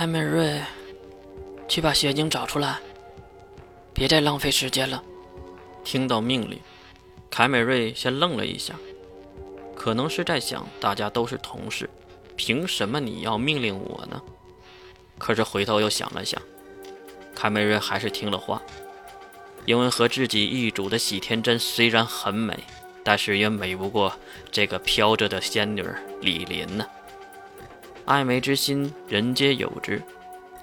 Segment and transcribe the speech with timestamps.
[0.00, 0.58] 凯美瑞，
[1.68, 2.78] 去把血晶找出来，
[3.92, 5.04] 别再浪费时间了。
[5.84, 6.58] 听到命令，
[7.30, 8.74] 凯美瑞先愣了一下，
[9.76, 11.90] 可能是在想大家都是同事，
[12.34, 14.22] 凭什么你要命令我呢？
[15.18, 16.40] 可是回头又想了想，
[17.34, 18.62] 凯美瑞还是听了话，
[19.66, 22.58] 因为和自己一组的喜天真虽然很美，
[23.04, 24.14] 但是也美不过
[24.50, 25.86] 这个飘着的仙女
[26.22, 26.86] 李林呢。
[28.10, 30.02] 爱美之心，人皆有之，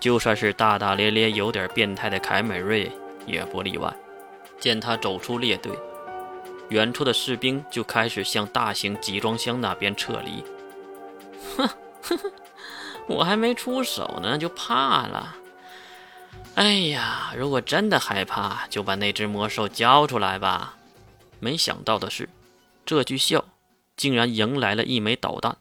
[0.02, 2.92] 就算是大大咧咧、有点变态的凯美瑞
[3.26, 3.96] 也不例外。
[4.60, 5.72] 见他走出列队，
[6.68, 10.44] 远处的士兵就开始向大型集装箱那边撤离。
[11.56, 11.70] 哼
[12.02, 12.20] 哼，
[13.08, 15.34] 我还没出手呢，就怕了。
[16.56, 20.76] 哎呀，如果真的害怕，就把那只魔兽交出来吧。
[21.40, 22.28] 没想到的是，
[22.86, 23.46] 这句笑
[23.96, 25.56] 竟然迎来了一枚导弹。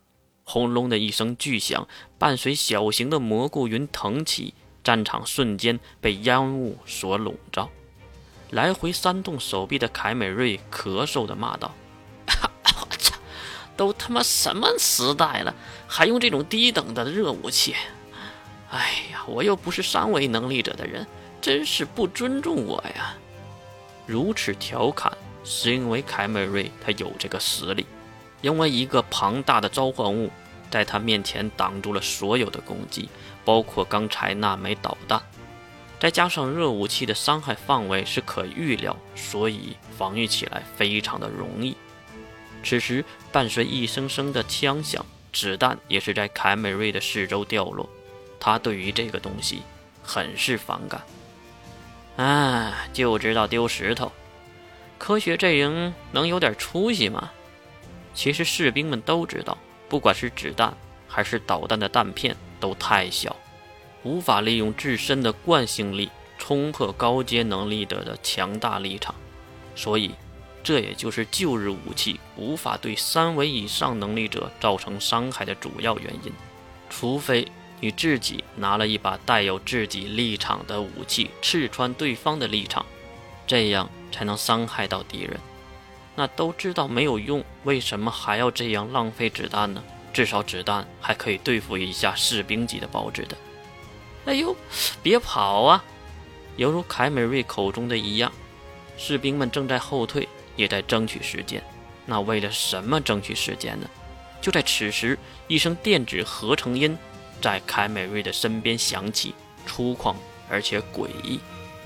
[0.48, 4.54] 轰隆的一声巨响，伴随小型的蘑菇云腾起，
[4.84, 7.68] 战场瞬间被烟雾所笼罩。
[8.50, 11.74] 来回扇动手臂的凯美瑞咳嗽的骂道
[12.80, 13.16] ：“我操，
[13.76, 15.52] 都他妈什么时代了，
[15.88, 17.74] 还用这种低等的热武器？
[18.70, 21.04] 哎呀，我又不是三维能力者的人，
[21.40, 23.16] 真是不尊重我呀！”
[24.06, 25.12] 如此调侃，
[25.42, 27.84] 是因为凯美瑞他有这个实力。
[28.40, 30.30] 因为一个庞大的召唤物
[30.70, 33.08] 在他面前挡住了所有的攻击，
[33.44, 35.20] 包括刚才那枚导弹，
[35.98, 41.76] 再加上热武器的伤害范围是可预料，所以防御起来非常的容易。
[42.62, 47.88] 此时，伴随一声声的枪响，子弹也是在凯美瑞的四周掉落。
[48.40, 49.62] 他对于这个东西
[50.02, 51.00] 很是反感。
[52.16, 54.10] 哎，就知道丢石头，
[54.98, 57.30] 科学阵营能有点出息吗？
[58.16, 59.56] 其实士兵们都知道，
[59.90, 60.74] 不管是子弹
[61.06, 63.36] 还是导弹的弹片都太小，
[64.02, 69.14] 无法利用自身的惯性力冲破高阶能力者的强大立场，
[69.74, 70.12] 所以
[70.64, 76.32] 这也就是旧日武器无法对三维以上能力者造成伤害的主要原因。
[76.88, 77.46] 除非
[77.80, 82.86] 你自己拿了一把带有自己立场的武器刺穿对方的立场，
[83.46, 85.38] 这样才能伤害到敌人。
[86.16, 89.84] 那都知道没有用，为什么还要这样浪费子弹呢？
[90.12, 93.36] 至少子弹还可以对付一下士兵级的包子的。
[94.24, 94.56] 哎呦，
[95.02, 95.84] 别跑啊！
[96.56, 98.32] 犹如凯美瑞口中的一样，
[98.96, 100.26] 士兵们正在后退，
[100.56, 101.62] 也在争取时间。
[102.06, 103.86] 那为了什么争取时间呢？
[104.40, 105.18] 就在此时，
[105.48, 106.96] 一声电子合成音
[107.42, 109.34] 在凯美瑞的身边响起，
[109.66, 110.14] 粗犷
[110.48, 111.38] 而且诡异。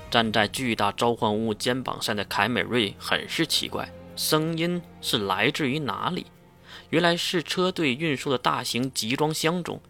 [0.09, 3.91] 站在巨大召唤物肩膀上的凯美瑞很是奇怪。
[4.21, 6.27] 声音是来自于哪里？
[6.91, 9.81] 原来是车队运输的大型集装箱中。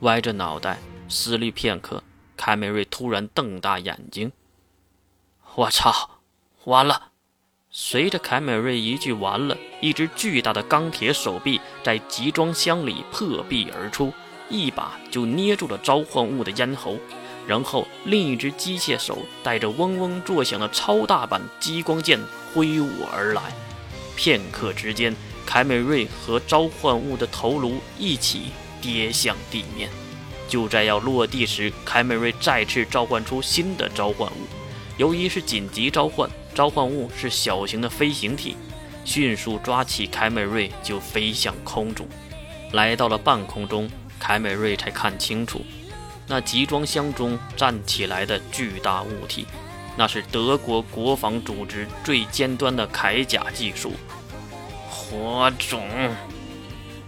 [0.00, 2.02] 歪着脑袋思虑片刻，
[2.36, 4.32] 凯美瑞突然瞪大眼睛
[5.54, 6.18] ：“我操，
[6.64, 7.12] 完了！”
[7.70, 14.12] 随着凯美瑞一句“完了”，一只巨大的钢铁手臂在集装箱里破壁而出，
[14.50, 16.96] 一把就捏住了召唤物的咽喉。
[17.46, 22.18] 然后，另一只机械手带着嗡嗡作响的超大版激光剑
[22.52, 23.54] 挥舞而来。
[24.18, 25.14] 片刻之间，
[25.46, 28.46] 凯美瑞和召唤物的头颅一起
[28.82, 29.88] 跌向地面。
[30.48, 34.40] 就在要落地时，凯美瑞再次召唤出新的召唤物。
[34.96, 38.56] 由于是紧急召唤，召唤物是小型的飞行体，
[39.04, 42.04] 迅速抓起凯美瑞就飞向空中。
[42.72, 45.64] 来到了半空中，凯美瑞才看清楚。
[46.26, 49.46] 那集装箱中站起来的巨大物体，
[49.98, 53.94] 那是德国国防组织最尖端的铠甲技术——
[54.88, 55.82] 火种。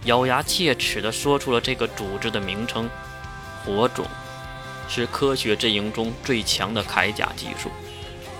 [0.03, 2.89] 咬牙切齿地说出了这个组织的名称：
[3.63, 4.05] 火种，
[4.89, 7.71] 是科学阵营中最强的铠甲技术。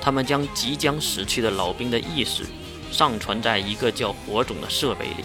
[0.02, 2.44] 他们将即将死去的老兵的意识
[2.92, 5.24] 上传在一个叫火种的设备里，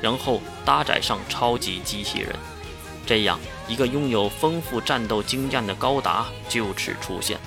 [0.00, 2.34] 然后搭载上超级机器人。
[3.04, 7.38] 这样，一个拥有丰富战斗经验的高达就此出现。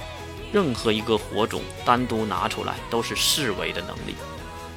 [0.55, 4.15] 任何一个火种单独拿出来都是四维的能力，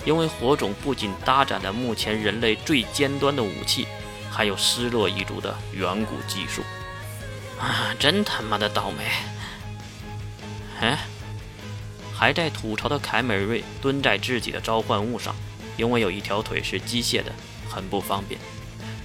[0.05, 3.87] 因为火种不仅搭载了目前人类最尖端的武器，
[4.29, 6.63] 还有失落一族的远古技术。
[7.61, 9.05] 啊，真他妈的倒霉！
[10.81, 10.99] 哎，
[12.13, 15.33] 还在吐槽的凯美瑞蹲在自己的召唤物上，
[15.77, 17.33] 因为有一条腿是机械的，
[17.71, 18.41] 很不方便。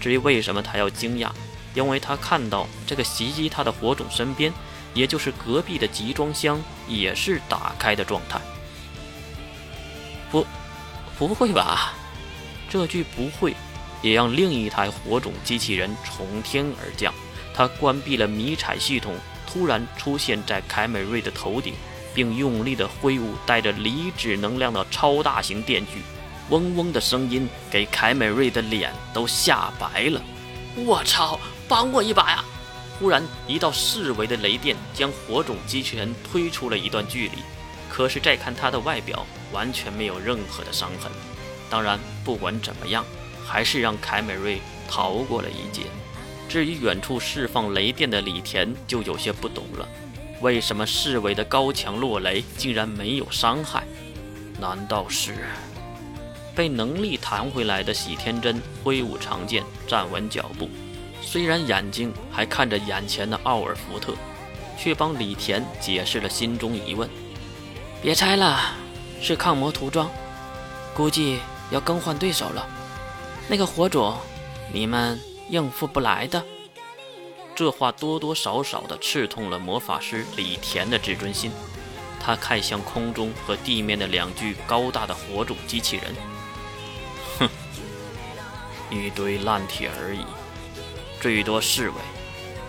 [0.01, 1.29] 至于为什么他要惊讶？
[1.75, 4.51] 因为他看到这个袭击他的火种身边，
[4.93, 8.39] 也就是隔壁的集装箱，也是打开的状态。
[10.31, 10.45] 不，
[11.17, 11.93] 不会吧？
[12.69, 13.55] 这句“不会”
[14.01, 17.13] 也让另一台火种机器人从天而降，
[17.53, 21.73] 他关闭了迷彩系统，突然出现在凯美瑞的头顶，
[22.13, 26.01] 并用力地挥舞带着离子能量的超大型电锯，
[26.49, 30.21] 嗡嗡的声音给凯美瑞的脸都吓白了。
[30.75, 31.39] 我操！
[31.65, 32.43] 帮我一把呀！
[33.03, 37.39] 忽然，一道四维的雷电将火种机器人推出了一段距离。
[37.89, 41.11] 可是再看他的外表，完全没有任何的伤痕。
[41.69, 43.03] 当然，不管怎么样，
[43.45, 45.81] 还是让凯美瑞逃过了一劫。
[46.47, 49.85] 至于远处释放雷电的李田，就有些不懂了：
[50.39, 53.83] 为什么四维的高墙落雷竟然没有伤害？
[54.61, 55.33] 难道是
[56.55, 60.69] 被能力弹回来的喜天真挥舞长剑，站稳脚步？
[61.33, 64.13] 虽然眼睛还看着眼前的奥尔福特，
[64.77, 67.09] 却帮李田解释了心中疑问：
[68.03, 68.75] 别拆了，
[69.19, 70.11] 是抗魔涂装，
[70.93, 71.39] 估计
[71.71, 72.69] 要更换对手了。
[73.47, 74.15] 那个火种，
[74.71, 75.19] 你们
[75.49, 76.45] 应付不来的。
[77.55, 81.51] 这话多多少少的刺痛了魔法师李田的自尊心。
[82.19, 86.15] 他看向空中和地面的两具高大的火种机器人，
[87.39, 87.49] 哼，
[88.91, 90.23] 一堆烂铁而已。
[91.23, 91.95] 最多侍卫，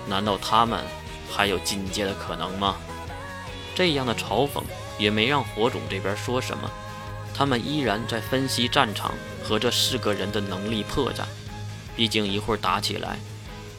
[0.06, 0.85] 难道他们
[1.29, 2.77] 还有进阶的可能吗？
[3.75, 4.62] 这样的嘲讽
[4.97, 6.71] 也没让火种这边说什么，
[7.35, 9.12] 他们依然在分析战场
[9.43, 11.25] 和这四个人的能力破绽。
[11.97, 13.19] 毕竟一会儿打起来，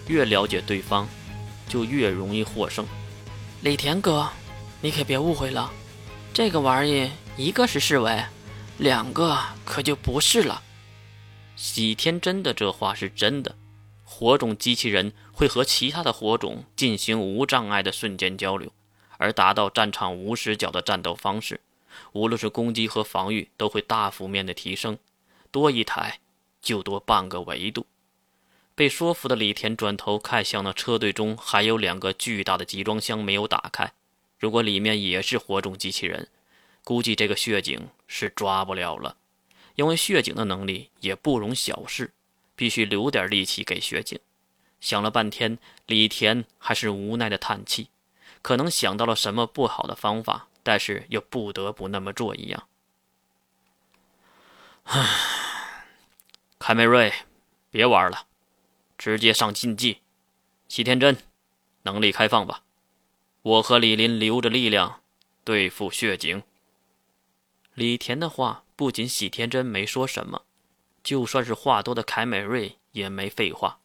[0.07, 1.07] 越了解对方，
[1.69, 2.85] 就越容易获胜。
[3.61, 4.27] 李田哥，
[4.81, 5.71] 你可别误会了，
[6.33, 8.25] 这个玩意一个是侍卫，
[8.77, 10.61] 两个可就不是了。
[11.55, 13.55] 喜天真的这话是真的。
[14.17, 18.71] 火种机器人会和其他的火种进行无障碍的瞬间交流，
[19.17, 21.59] 而达到战场无死角的战斗方式，
[22.13, 24.97] 无论是攻击和防御都会大幅面的提升。
[25.51, 26.21] 多一台
[26.61, 27.85] 就多半个维度。
[28.73, 33.91] 被说服的李田转头看向那车队中还有两个巨大的集装箱没有打开，
[34.39, 36.29] 如果里面也是火种机器人，
[36.85, 39.17] 估计这个血警是抓不了了，
[39.75, 42.13] 因为血警的能力也不容小视。
[42.55, 44.19] 必须留点力气给雪景。
[44.79, 47.89] 想了半天，李田还是无奈的叹气，
[48.41, 52.67] 可能想到了什么不好的方法，但是又不得不那么做一样。
[54.83, 55.85] 唉，
[56.59, 57.11] 凯美瑞，
[57.71, 58.27] 别玩了，
[58.97, 60.01] 直接上竞技。
[60.67, 61.17] 齐天真，
[61.83, 62.61] 能力开放吧。
[63.41, 65.01] 我和李林留着力量
[65.43, 66.43] 对付血井。
[67.73, 70.43] 李田的话，不仅喜天真没说什么。
[71.05, 73.77] 就算是话多的凯美瑞也没废话，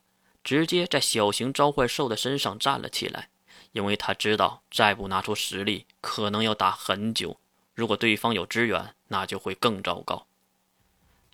[0.42, 3.28] 直接在小型召唤兽的身上站了起来，
[3.72, 7.38] 因为他知道再不拿出实力，可能要打很久。
[7.74, 10.26] 如果对方有支援，那就会更糟糕。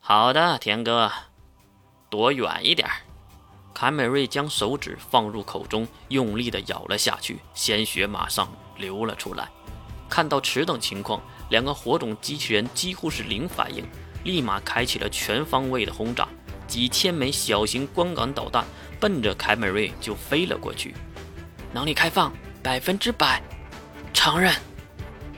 [0.00, 1.12] 好的，田哥，
[2.10, 2.88] 躲远一点。
[3.72, 9.48] 凯美瑞将手指放入口中，用力地咬了下去，鲜血马上流了出来。
[10.08, 13.86] 看到此等情况，两个火种机器人几乎是零反应。
[14.24, 16.28] 立马开启了全方位的轰炸，
[16.66, 18.64] 几千枚小型光感导弹
[18.98, 20.94] 奔着凯美瑞就飞了过去。
[21.72, 22.32] 能力开放
[22.62, 23.42] 百分之百，
[24.12, 24.54] 承认。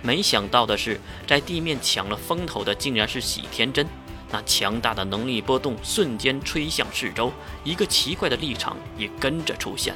[0.00, 3.86] 没想到的是，在地面抢了风头的竟然是喜天真。
[4.30, 7.32] 那强大的能力波动瞬间吹向四周，
[7.64, 9.94] 一个奇怪的立场也跟着出现。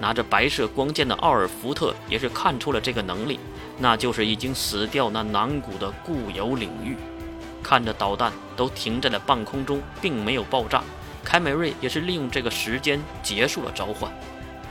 [0.00, 3.40] 拿着白色光剑的奥尔福特也是看出了这个能力，
[3.78, 6.96] 那就是已经死掉那南谷的固有领域。
[7.68, 10.82] 看着导弹都停在了半空中，并没有爆炸，
[11.22, 14.10] 凯美瑞也是利用这个时间结束了召唤。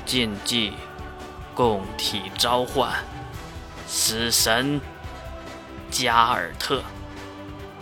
[0.03, 0.73] 禁忌，
[1.53, 2.91] 共体召唤，
[3.85, 4.81] 死神
[5.91, 6.81] 加尔特。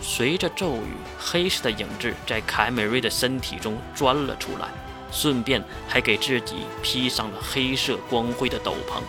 [0.02, 4.68] 随着咒语，黑色的影子在凯美瑞的身体中钻了出来，
[5.14, 9.00] 顺便还给自己披上了黑色光辉的斗篷，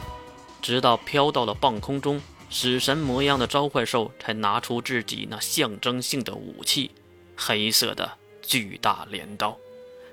[0.62, 2.22] 直到飘到了半空中。
[2.48, 6.90] 死神模样的召唤兽才拿出自己那象征性的武器——
[7.36, 8.10] 黑色的
[8.42, 9.56] 巨大镰刀。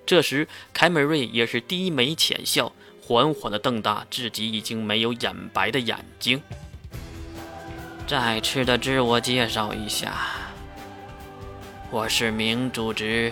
[0.05, 6.41] 这时，凯美瑞也是低眉浅笑，缓缓地瞪大自己已经没有眼白的眼睛。
[8.05, 10.13] 再次的自我介绍一下，
[11.89, 13.31] 我是明组织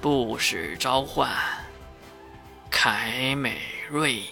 [0.00, 1.30] 不死召唤
[2.68, 4.22] 凯美瑞。